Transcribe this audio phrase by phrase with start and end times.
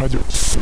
[0.00, 0.59] Radio.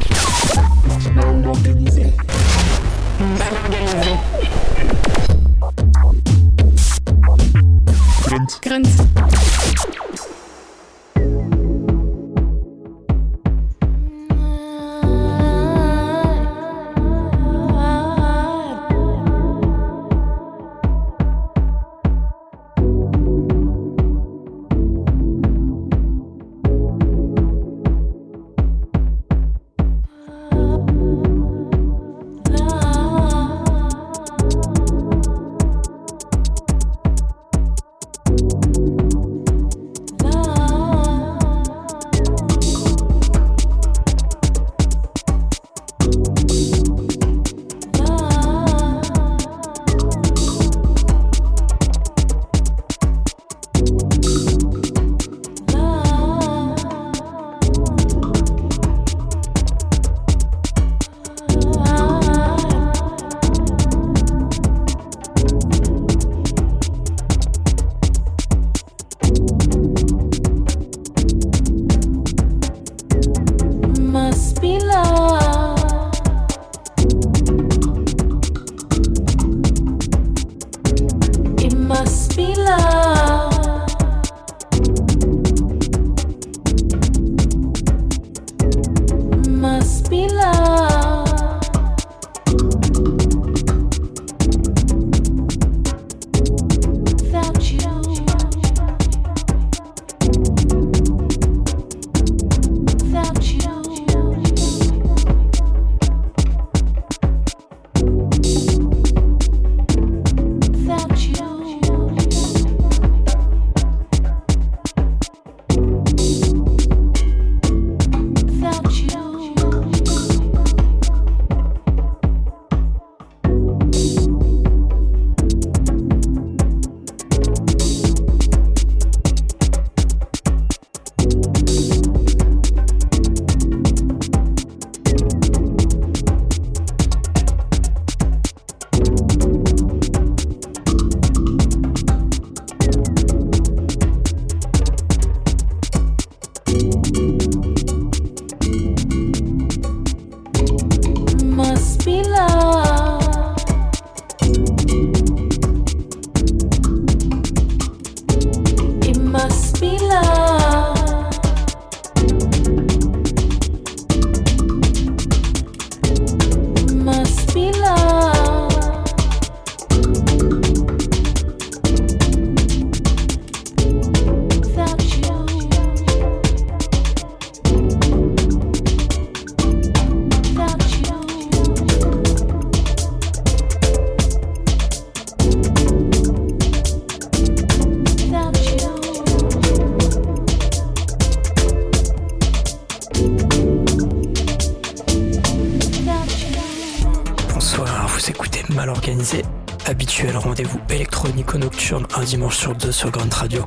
[202.99, 203.65] Sur Grunt Radio.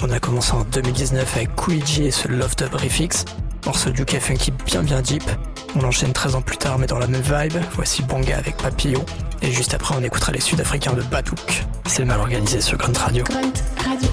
[0.00, 3.24] On a commencé en 2019 avec Kuiji et ce Love Dub Refix,
[3.66, 5.24] morceau du funky bien bien deep.
[5.74, 9.04] On enchaîne 13 ans plus tard mais dans la même vibe, voici Bonga avec Papillon,
[9.42, 11.64] et juste après on écoutera les Sud-Africains de Badouk.
[11.86, 13.24] C'est Mal Organisé sur Grunt Radio.
[13.24, 13.52] Grunt
[13.84, 14.08] Radio.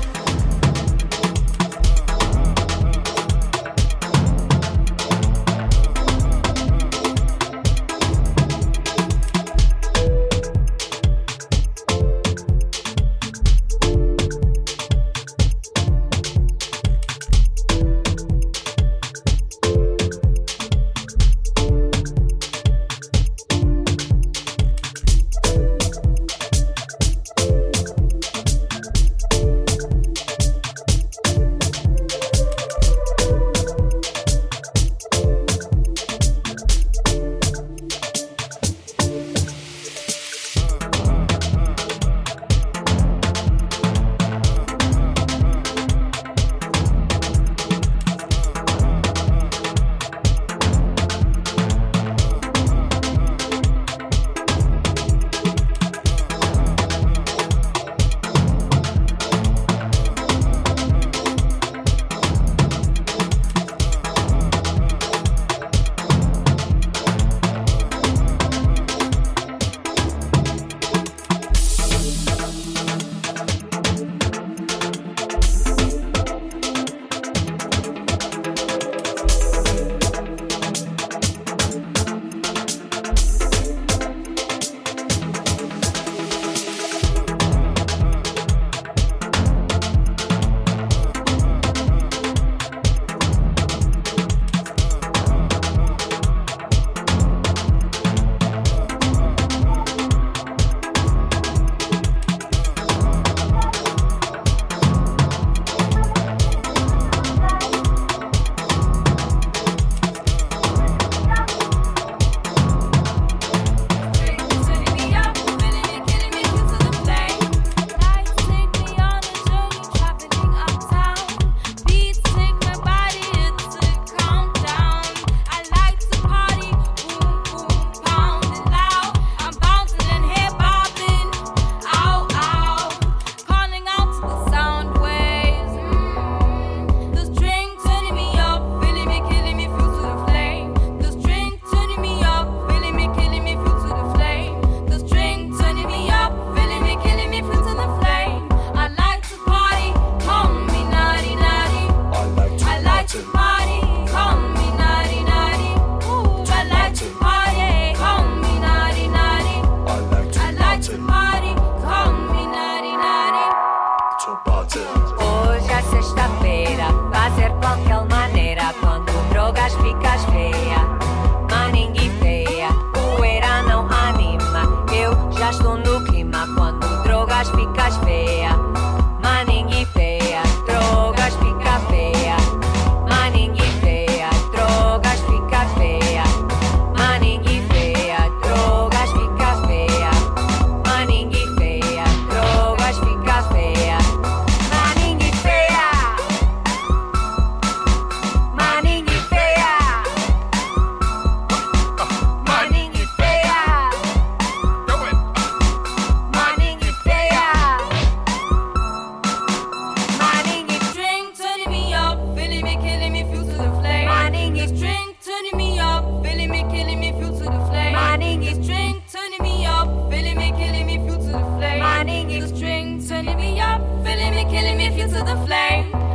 [212.61, 214.07] feeling me, killing me, fuel to the flame.
[214.07, 216.23] Mining is drink, turning me up.
[216.23, 217.93] Feeling me, killing me, fuel to the flame.
[217.93, 219.87] Mining is drink, turning me up.
[220.11, 221.79] Feeling me, killing me, fuel to the flame.
[221.79, 223.81] Mining is drink, turning me up.
[224.03, 226.06] Feeling me, killing me, fuel to the flame.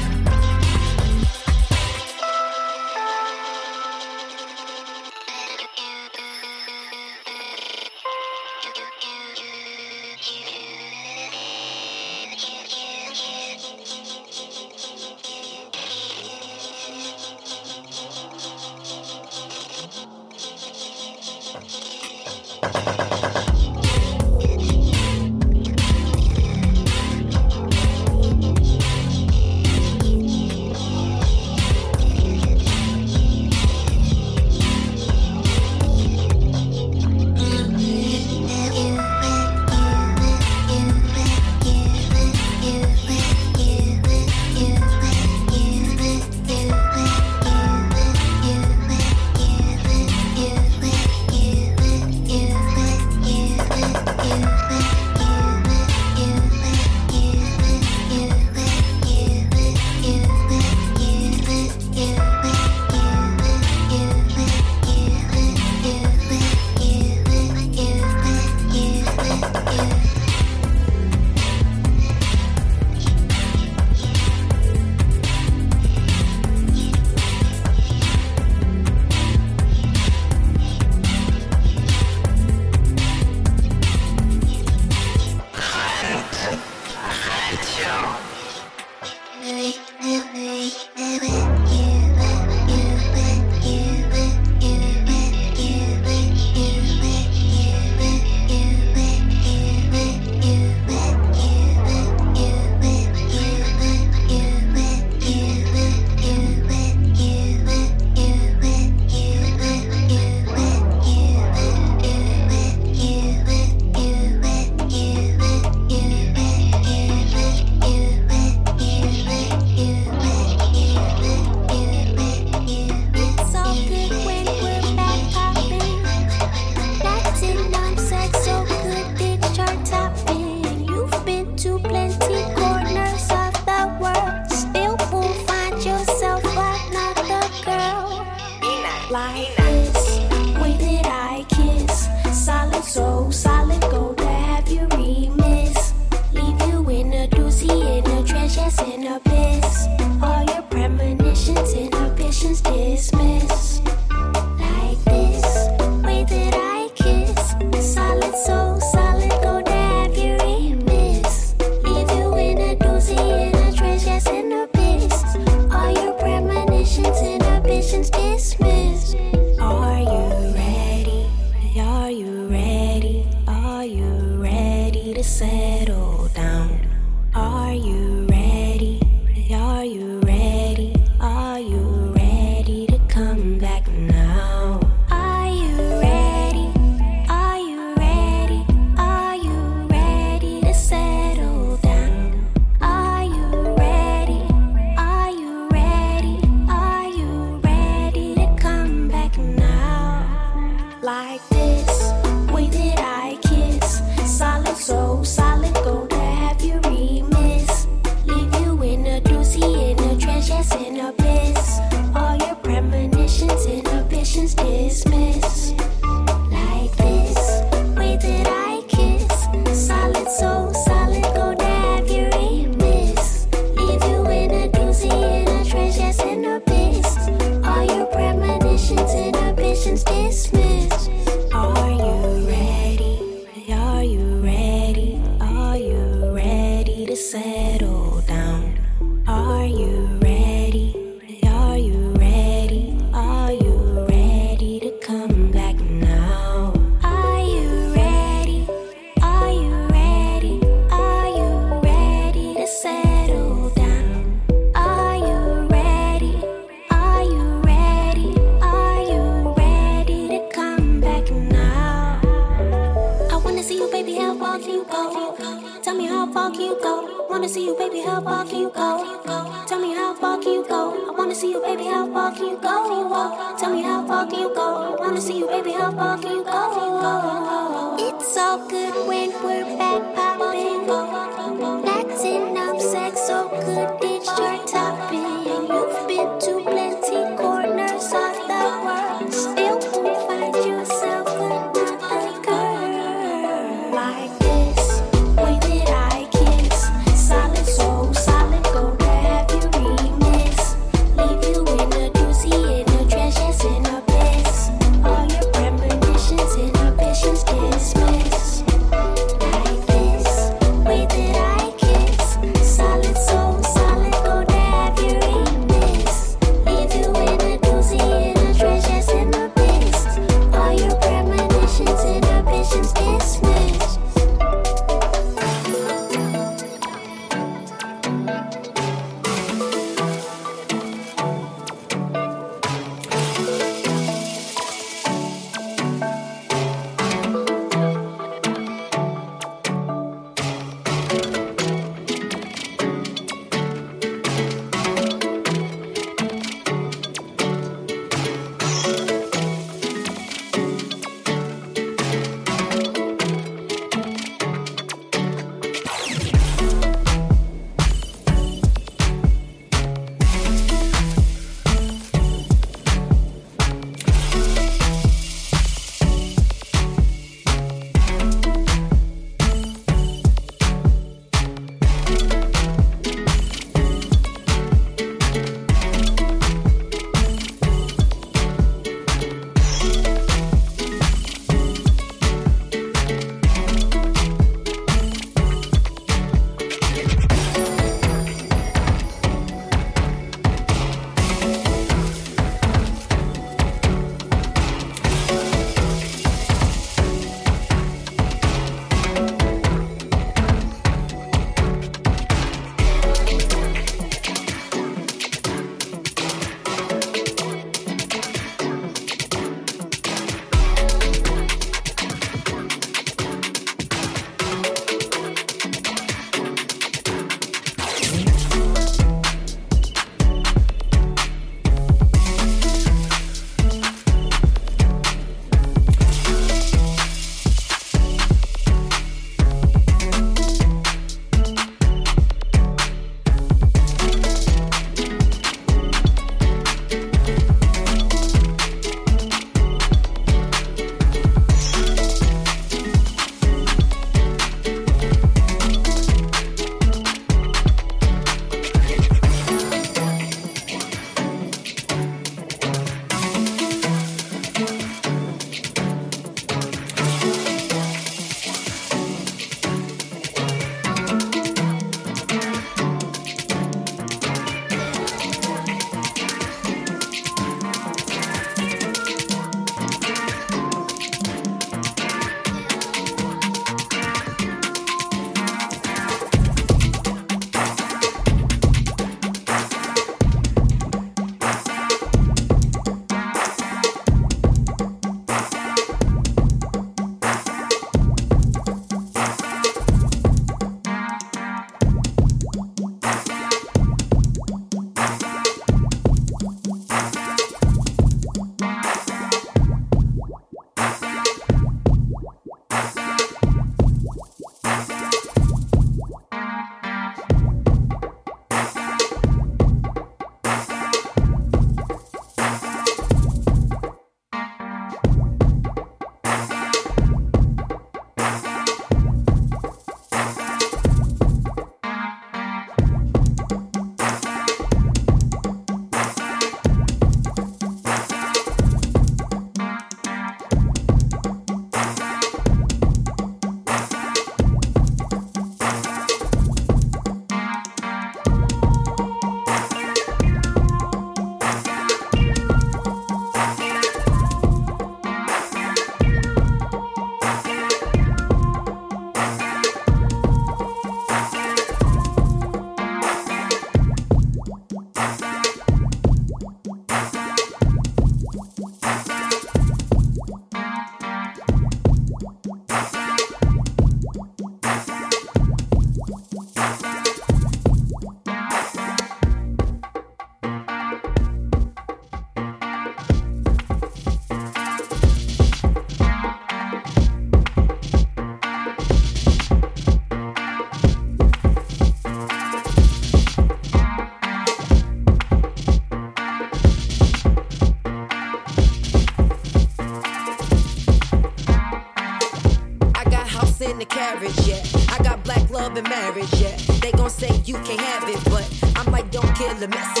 [599.61, 600.00] le merci.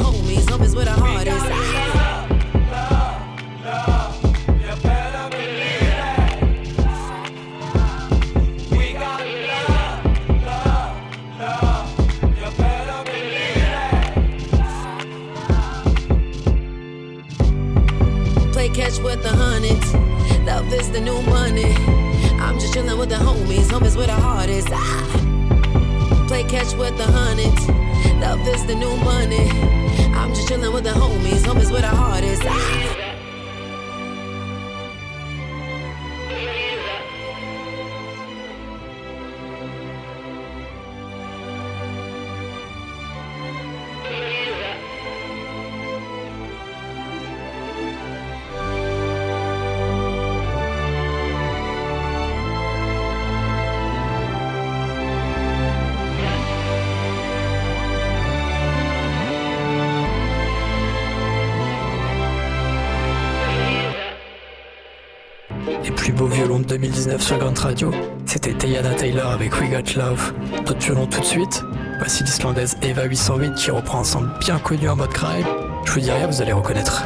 [0.00, 0.44] homies.
[0.46, 1.09] homies with a heart.
[67.28, 67.92] Vagrant Radio,
[68.26, 70.32] c'était Teyana Taylor avec We Got Love.
[70.66, 71.62] Notre violon tout de suite,
[71.98, 75.46] voici l'Islandaise Eva 808 qui reprend un ensemble bien connu en mode crime.
[75.84, 77.04] Je vous dis rien, vous allez reconnaître.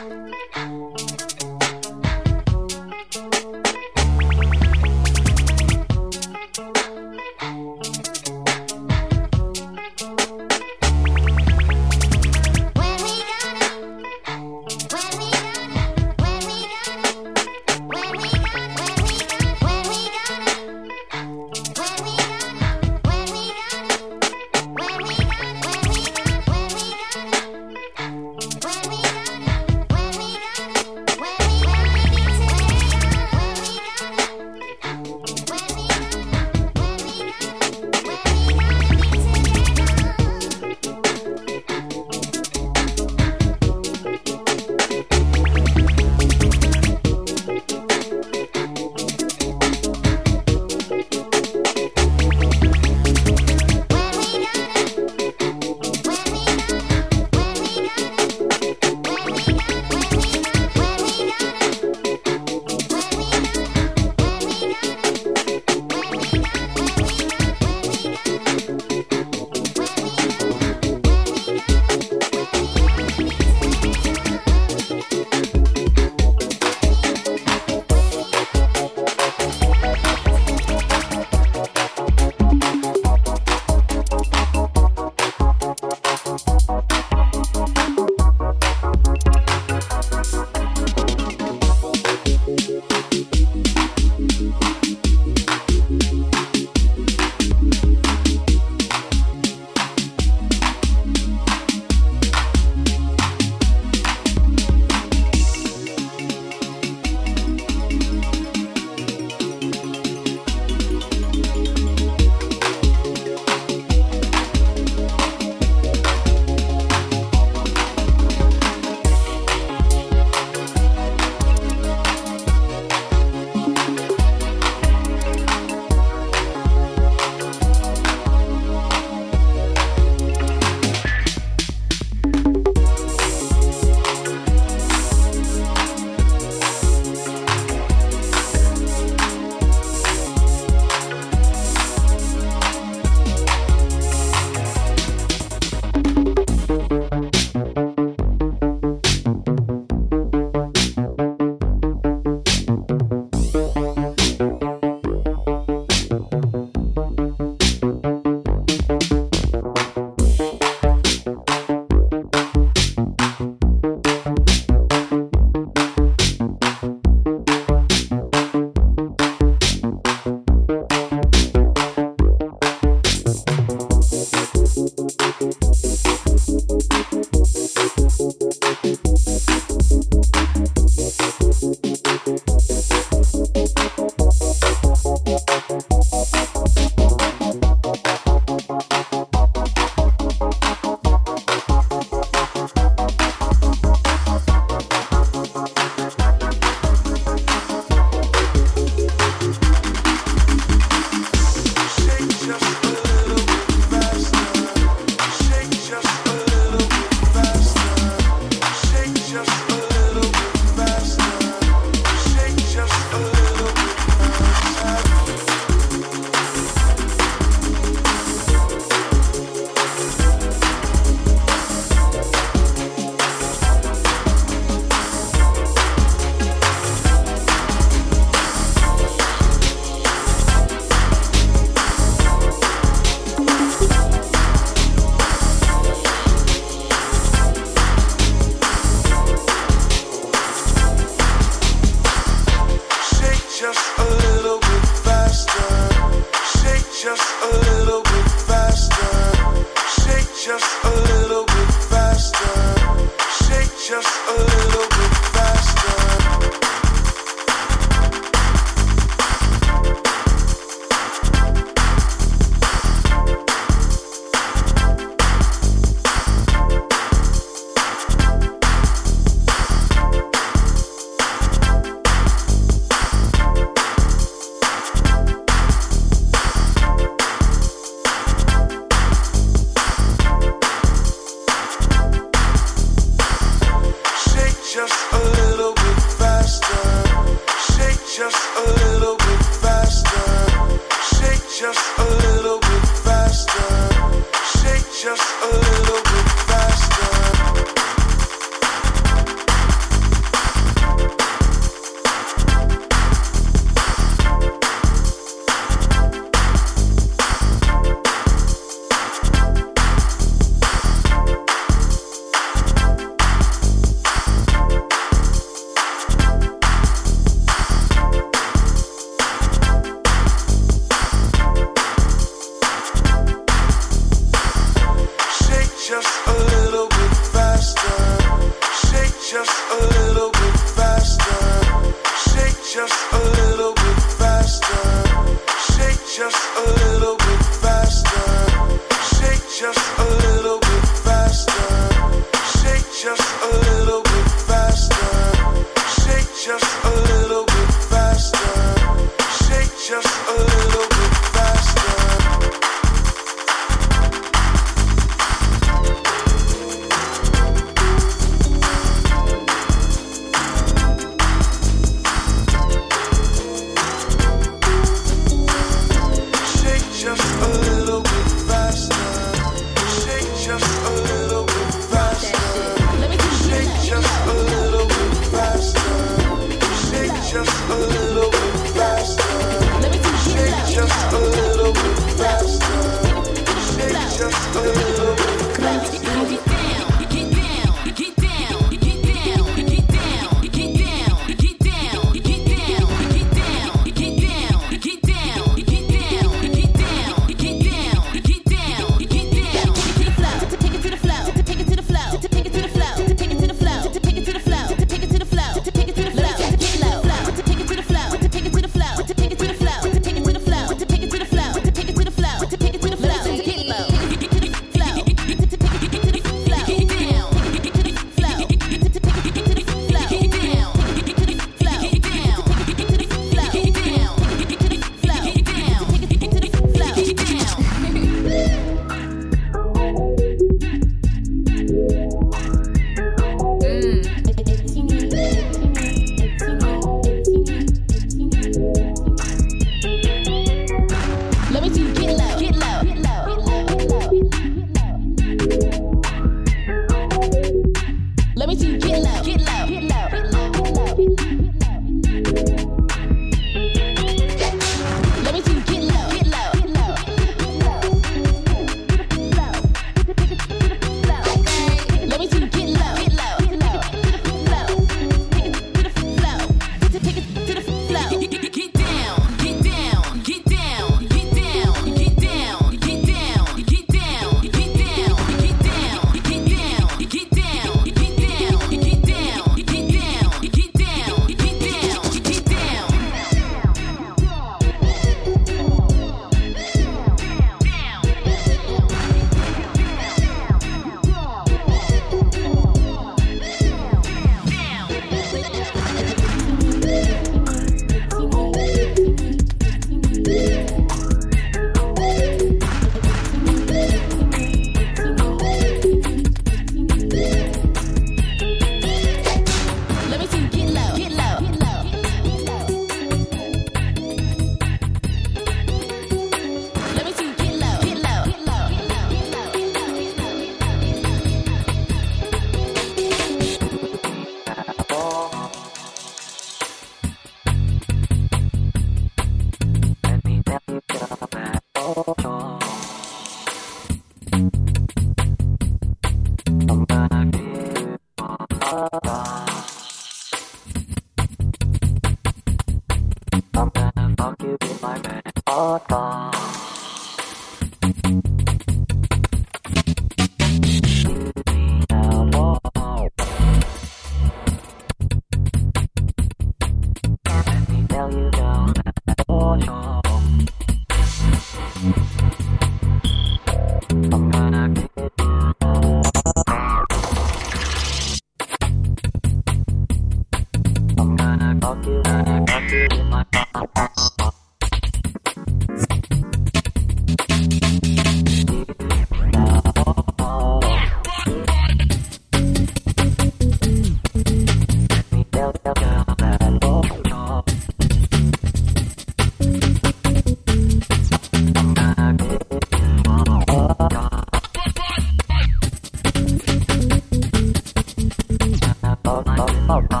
[599.68, 600.00] 二八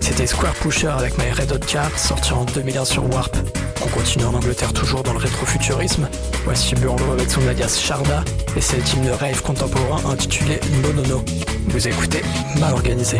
[0.00, 3.36] C'était Square Pusher avec My Red Hot Car, sorti en 2001 sur Warp.
[3.84, 6.08] On continue en Angleterre toujours dans le rétrofuturisme.
[6.44, 8.24] Voici Burlo avec son alias Sharda
[8.56, 11.24] et cet hymne de rave contemporain intitulé No No No.
[11.68, 12.22] Vous écoutez
[12.58, 13.18] Mal Organisé.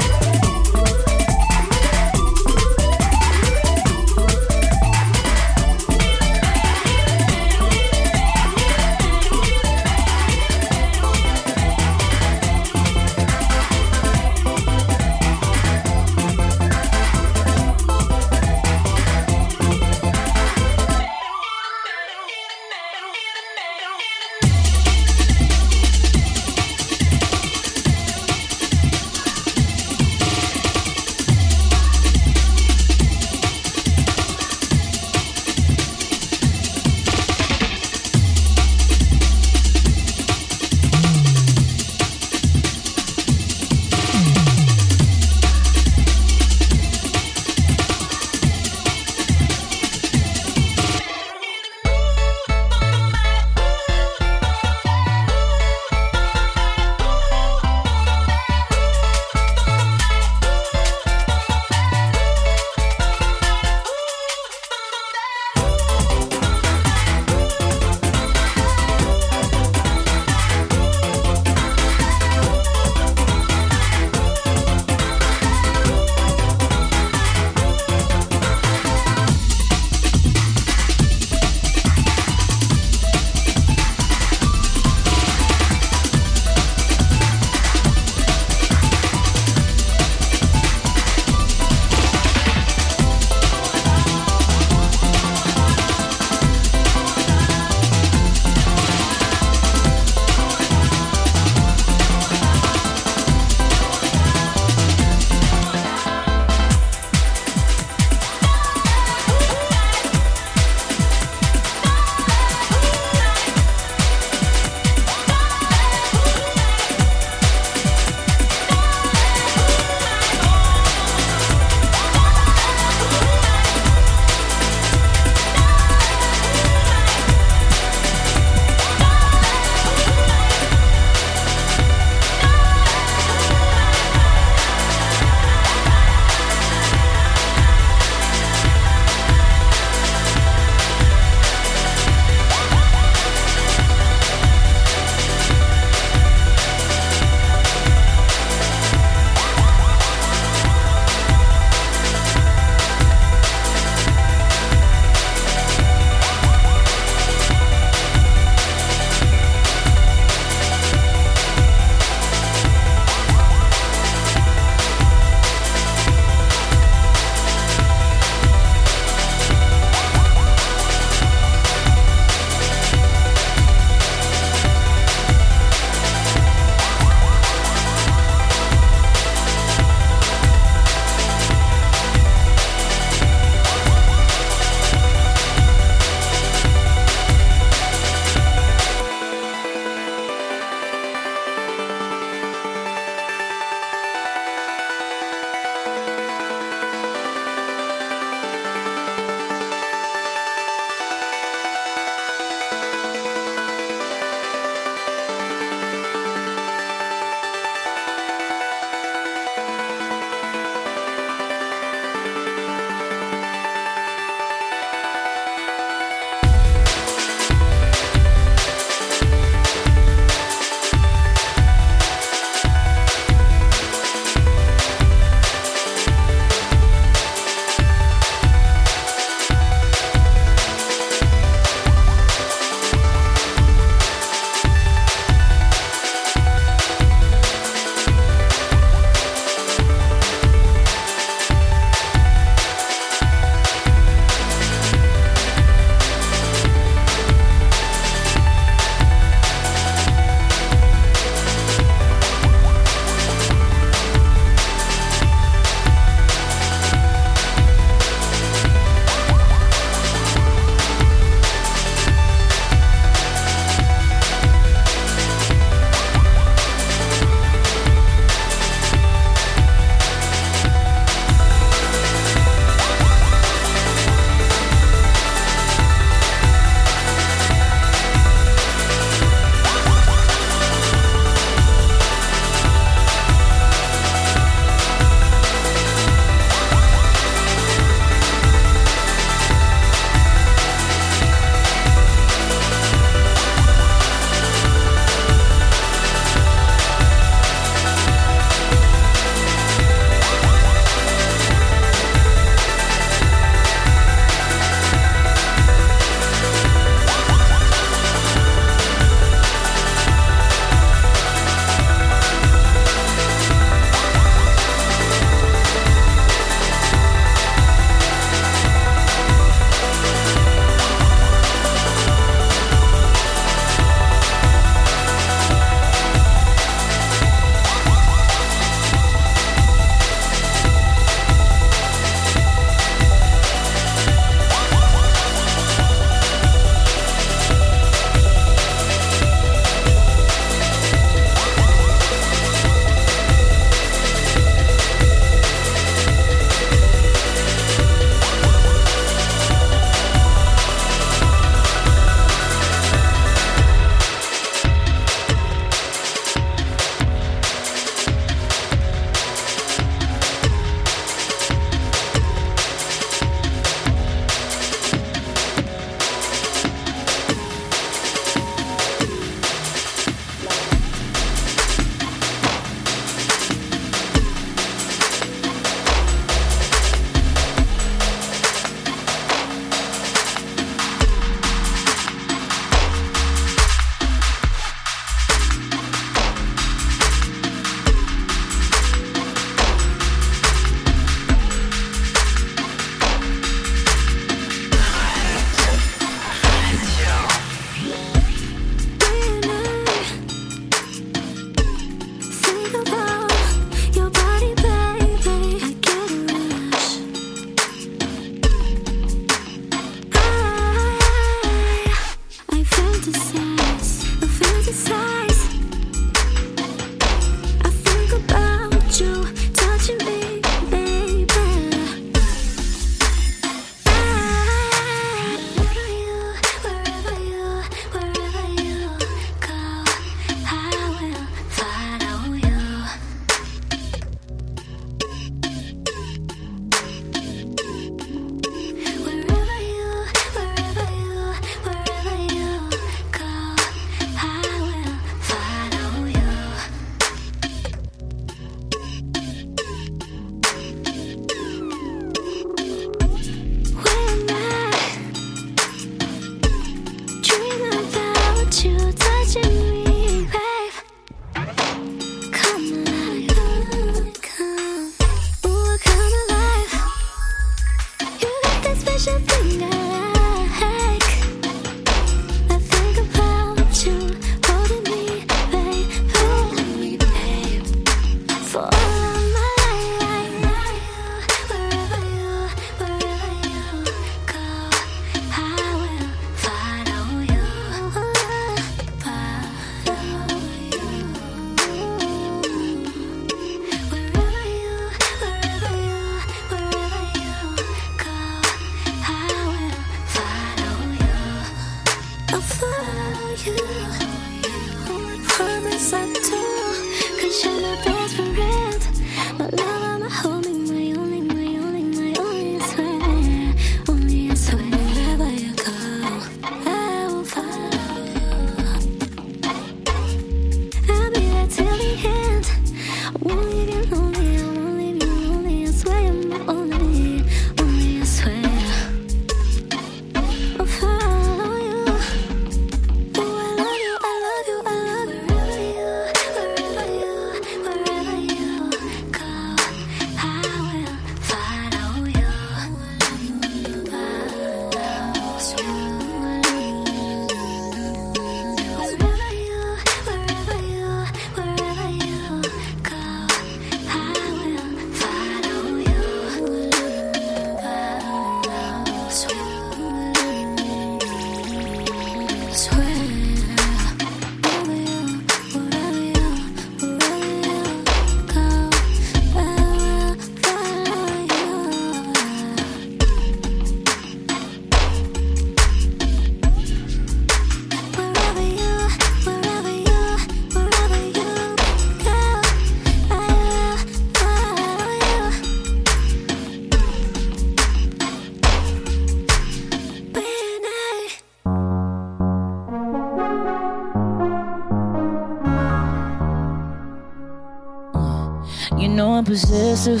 [599.86, 600.00] I'm.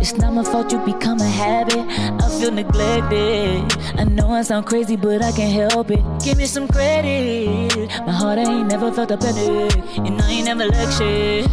[0.00, 1.78] It's not my fault you become a habit.
[1.78, 3.70] I feel neglected.
[3.98, 6.02] I know I sound crazy, but I can't help it.
[6.24, 7.90] Give me some credit.
[8.06, 11.50] My heart ain't never felt a panic, and I ain't never lectured.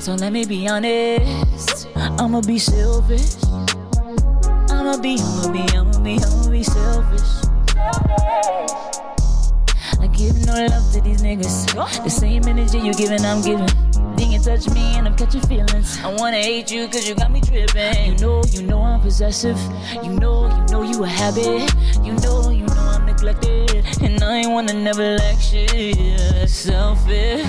[0.00, 1.88] So let me be honest.
[1.96, 3.34] I'ma be selfish.
[4.70, 7.30] I'ma be, I'ma be, I'ma be, I'ma be selfish.
[9.98, 11.66] I give no love to these niggas.
[12.04, 13.81] The same energy you giving, I'm giving.
[14.42, 16.00] Touch me and I'm catching feelings.
[16.02, 18.06] I wanna hate you cause you got me tripping.
[18.06, 19.56] You know, you know I'm possessive.
[20.02, 21.72] You know, you know you a habit.
[22.02, 23.86] You know, you know I'm neglected.
[24.02, 25.76] And I ain't wanna never lecture.
[25.76, 27.46] Yeah, selfish.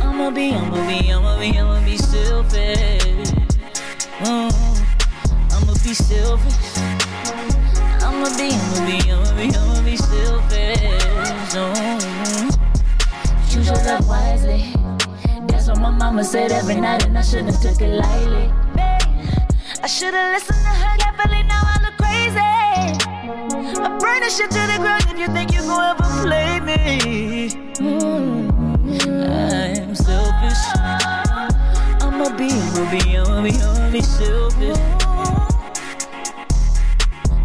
[0.00, 3.32] I'ma be, I'ma be, I'ma be, I'ma be selfish.
[4.22, 4.54] Mm,
[5.50, 6.78] I'ma be selfish.
[8.00, 10.78] I'ma be, I'ma be, I'ma be, I'ma be selfish.
[11.52, 11.93] Mm.
[16.14, 18.48] Mama said every night, and I shouldn't took it lightly.
[19.82, 21.42] I should've listened to her carefully.
[21.42, 22.38] Now I look crazy.
[23.82, 27.50] I burn the shit to the ground if you think you gon' ever play me.
[27.82, 28.46] Mm.
[29.28, 30.62] I am selfish.
[32.00, 33.50] I'ma be, I'ma be, I'ma be,
[33.90, 34.78] be selfish.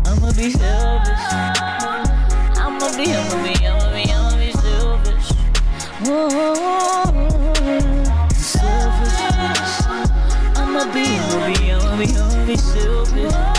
[0.06, 1.26] I'ma be selfish.
[2.62, 5.32] I'ma be, I'ma be, I'ma be, I'ma be selfish.
[6.08, 7.09] Ooh,
[10.80, 13.59] I'ma be, I'ma be, I'ma be, I'ma be selfish.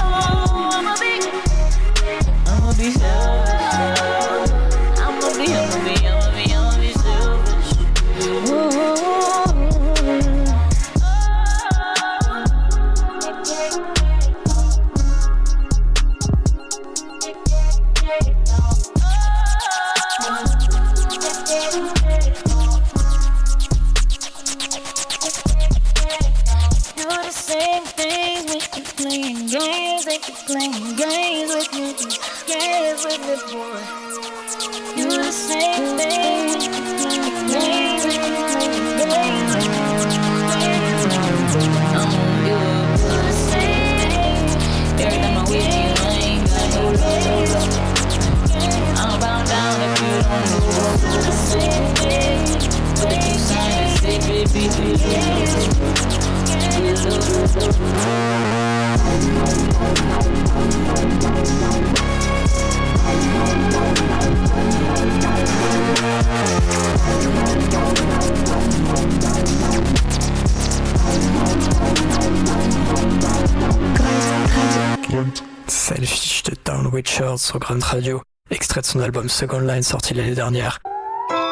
[76.92, 80.78] Richards sur Grand Radio, extrait de son album Second Line sorti l'année dernière.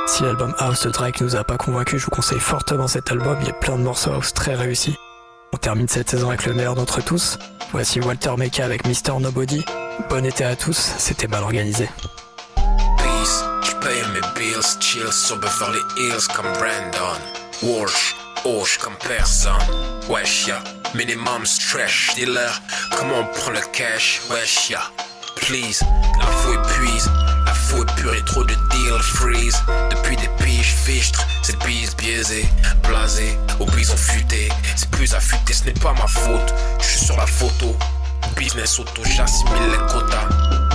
[0.07, 3.37] Si l'album House de Drake nous a pas convaincus, je vous conseille fortement cet album,
[3.41, 4.97] il y a plein de morceaux house très réussis.
[5.53, 7.39] On termine cette saison avec le meilleur d'entre tous.
[7.73, 9.21] Voici Walter Meka avec Mr.
[9.21, 9.65] Nobody.
[10.11, 11.89] Bon été à tous, c'était mal organisé.
[12.97, 15.03] Peace, j'paye mes bills, chill
[15.99, 17.19] Hills comme Brandon.
[17.63, 19.53] Walsh, comme personne.
[20.09, 20.63] Wesh ya,
[20.95, 21.45] minimum.
[22.15, 22.61] Dealer,
[22.97, 24.21] comment on prend le cash?
[24.31, 24.81] Wesh ya,
[25.49, 25.83] please,
[26.19, 27.11] la fou épuise.
[27.47, 29.57] La fou épurée, trop de deal freeze.
[29.91, 32.47] Depuis des piges fichtres, cette bise biaisée,
[32.87, 34.51] blasée, au bison futé.
[34.77, 36.55] C'est plus affûté, ce n'est pas ma faute.
[36.81, 37.75] Je suis sur la photo.
[38.37, 40.29] Business auto, j'assimile les quotas.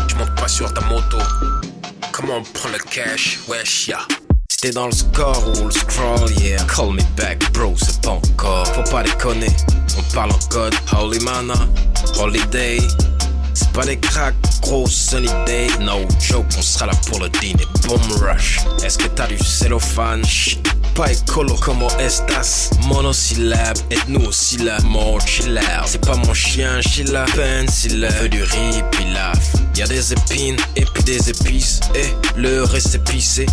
[0.09, 1.19] Je monte pas sur ta moto.
[2.11, 3.39] Comment on prend le cash?
[3.47, 3.99] Wesh ya.
[4.49, 6.63] Si t'es dans le score ou le scroll, yeah.
[6.63, 8.65] Call me back, bro, c'est pas encore.
[8.67, 9.55] Faut pas déconner,
[9.99, 10.75] on parle en code.
[10.93, 11.53] Holy mana,
[12.17, 12.79] holiday.
[13.53, 15.67] C'est pas des cracks, gros sunny day.
[15.79, 17.65] No joke, on sera là pour le dîner.
[17.87, 18.59] Bomb rush.
[18.83, 20.25] Est-ce que t'as du cellophane?
[20.25, 20.59] Chut,
[20.95, 22.71] pas écolo, comment estas?
[22.87, 24.77] Monosyllabe, êtes-nous aussi là.
[24.85, 27.25] Mon chillard, c'est pas mon chien, chilla.
[27.35, 29.53] Pencil, veut du riz, pilaf.
[29.75, 31.79] Y'a des épines et puis des épices.
[31.95, 33.45] Et le récépissé.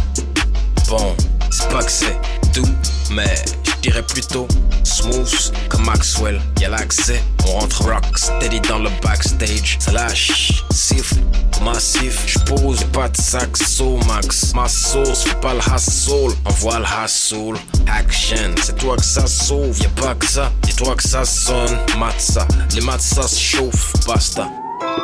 [0.88, 1.14] Bon,
[1.50, 2.16] c'est pas que c'est
[2.52, 2.68] doux,
[3.10, 3.34] mais
[3.82, 4.46] je dirais plutôt
[4.84, 6.40] smooth comme Maxwell.
[6.60, 9.78] Y'a l'accès, on rentre rock steady dans le backstage.
[9.80, 11.16] Ça lâche, siffle,
[11.62, 12.22] massif.
[12.26, 14.52] J'pose pas de saxo max.
[14.54, 16.36] Ma sauce, fais pas le hustle.
[16.44, 17.58] Envoie le hustle.
[17.86, 19.78] Action, c'est toi que ça sauve.
[19.80, 21.78] Y'a pas que ça, dis-toi que ça sonne.
[21.98, 24.46] Matza, les matzas se chauffent, basta.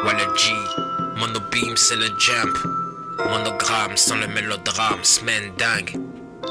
[0.02, 0.52] Voilà G,
[1.16, 2.56] monobeam c'est le jump.
[3.30, 5.98] Monogramme sans le mélodrame, semaine dingue.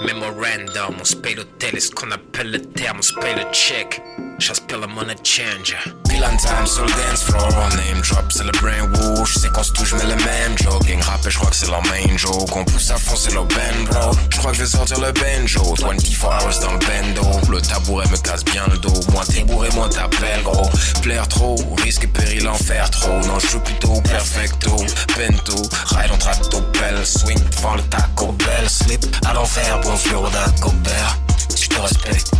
[0.01, 3.51] Memorandum, on se paye l'hôtel et ce qu'on appelle le terme, on se paye le
[3.51, 4.01] check.
[4.37, 5.77] J'aspire le money changer.
[6.09, 9.35] Villain time sur le dance floor, on name drop, c'est le brain whoosh.
[9.37, 11.81] C'est qu'on se touche, mais le même jogging rap et je crois que c'est leur
[11.83, 12.55] main joke.
[12.55, 14.11] On pousse à fond, c'est leur band, bro.
[14.29, 15.75] Je crois que je vais sortir le banjo.
[15.75, 17.49] 24 hours dans le bando.
[17.49, 18.93] Le tabouret me casse bien le dos.
[19.13, 20.69] Moins t'es bourré, moins t'appelles, gros.
[21.01, 23.17] Plaire trop, risque et péril en faire trop.
[23.27, 24.75] Non, je joue plutôt perfecto.
[25.17, 25.55] Bento,
[25.95, 27.05] ride en tractopelle.
[27.05, 28.69] Swing devant le taco bell.
[28.69, 31.17] Slip à l'envers, bon fleur d'Acobert.
[31.55, 32.31] Je te respecte.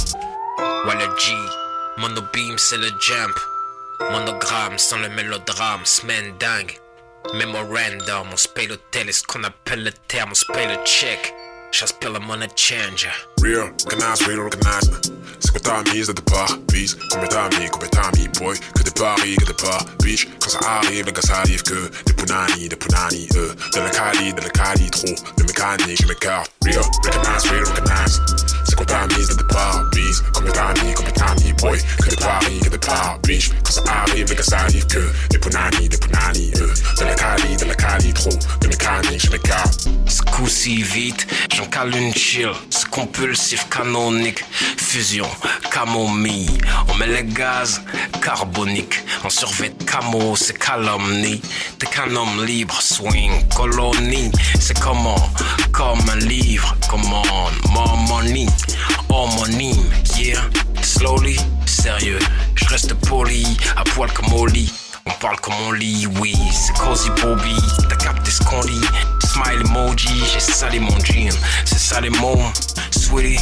[0.86, 1.34] Voilà G,
[1.98, 3.36] monobeam c'est le jump.
[4.12, 6.80] Monogramme sans le mélodrame, semaine dingue.
[7.34, 10.84] Memorandum, on se paye l'hôtel et ce qu'on appelle le terme, on se paye le
[10.86, 11.34] check.
[11.72, 13.10] J'aspire le money changer.
[13.46, 14.90] Real, recognize, real, recognize.
[15.40, 18.58] C'est quoi ta mise de départ, bis Combien t'as mis, combien t'as mis, boy?
[18.74, 20.28] Que des paris, que des pas, bitch.
[20.40, 23.54] Quand ça arrive, les gars, arrive que Des punani, des punani, euh.
[23.72, 25.14] De la cali, de la cali, trop.
[25.38, 28.22] De mécanique, je m'écarte Real, recognize, real, recognize.
[28.68, 31.78] C'est quoi ta mise de départ, bis Combien t'as mis, combien t'as mis, boy?
[32.02, 33.52] Que des paris, que des pas, bitch.
[33.64, 36.74] Quand ça arrive, les gars, arrive que Des punani, des punani, euh.
[36.98, 38.30] De la cali, de la cali, trop.
[38.62, 42.50] De mécanique, je m'écarte Ce coup si vite, j'en cale une chill.
[42.72, 42.86] Ce
[43.70, 44.44] canonique,
[44.78, 45.28] fusion,
[45.72, 46.58] camomille.
[46.88, 47.82] On met les gaz
[48.22, 49.04] carboniques.
[49.24, 51.42] En survêt camo, c'est calomnie.
[51.78, 54.32] T'es qu'un homme libre, swing, colonie.
[54.60, 55.30] C'est comment,
[55.72, 58.48] comme un livre, commande, more money,
[59.10, 59.84] homonyme,
[60.18, 60.42] yeah.
[60.82, 62.20] Slowly, sérieux,
[62.56, 64.72] je reste poli, à poil comme au lit.
[65.08, 67.56] On parle comme on lit, oui, c'est Cozy Bobby,
[67.90, 68.82] t'as capté ce qu'on lit.
[69.24, 71.30] Smile emoji, j'ai salé mon jean,
[71.66, 72.00] c'est ça
[73.06, 73.38] Sweetie,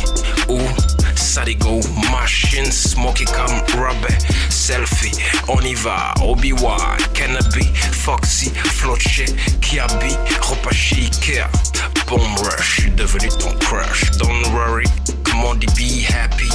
[1.46, 1.80] les go.
[2.12, 4.14] Machine, smoky comme rubber.
[4.50, 5.16] Selfie,
[5.48, 6.14] on y va.
[6.22, 9.26] Obi-Wan, Kenobi, Foxy, Flotché,
[9.62, 11.40] Kiabi, repas chic.
[12.08, 14.12] Bomb rush, devenu ton crush.
[14.18, 14.86] Don't worry,
[15.24, 16.50] come on, be happy.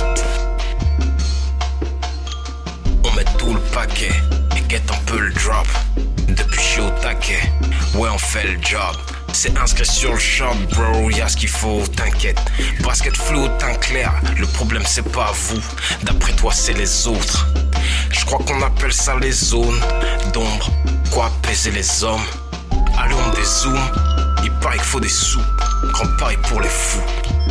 [3.04, 4.12] On met tout le paquet
[4.54, 5.66] et get un peu le drop.
[6.28, 7.40] Depuis je suis au taquet,
[7.94, 8.96] ouais on fait le job.
[9.32, 12.40] C'est inscrit sur le shop, bro, y'a ce qu'il faut, t'inquiète.
[12.80, 15.60] Basket flou, teint clair, le problème c'est pas vous,
[16.02, 17.46] d'après toi c'est les autres.
[18.10, 19.80] Je crois qu'on appelle ça les zones
[20.32, 20.70] d'ombre,
[21.12, 22.24] quoi apaiser les hommes?
[22.98, 23.78] Allez on dézoome,
[24.42, 25.42] il paraît qu'il faut des sous,
[25.92, 27.00] grand pareil pour les fous.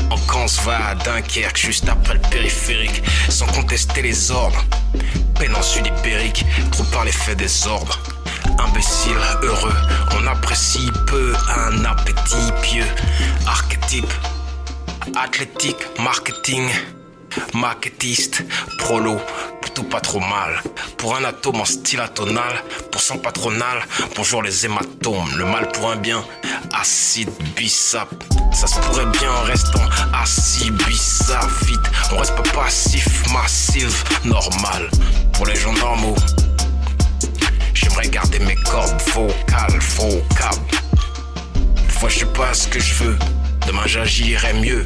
[0.10, 4.64] En camp se va à Dunkerque, juste après le périphérique, sans contester les ordres.
[5.62, 8.00] Sud ibérique, trop par l'effet des ordres.
[8.60, 9.76] Imbécile, heureux,
[10.20, 12.86] on apprécie peu un appétit pieux.
[13.46, 14.12] Archétype,
[15.16, 16.68] athlétique, marketing,
[17.54, 18.44] marketiste,
[18.80, 19.18] prolo,
[19.62, 20.62] plutôt pas trop mal.
[20.98, 23.84] Pour un atome en style atonal, pour son patronal,
[24.16, 25.38] bonjour les hématomes.
[25.38, 26.24] Le mal pour un bien,
[26.74, 28.10] acide bissap.
[28.52, 31.80] Ça se pourrait bien en restant assis, bissap, vite.
[32.12, 34.90] On reste pas passif, massif, normal.
[35.34, 36.16] Pour les gens normaux,
[38.06, 40.56] Garder mes cordes vocales, vocales.
[41.76, 43.18] Des fois je sais pas ce que je veux,
[43.68, 44.86] demain j'agirai mieux.